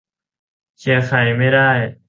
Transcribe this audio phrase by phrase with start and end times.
[0.79, 1.71] เชียร์ใครไม่ได้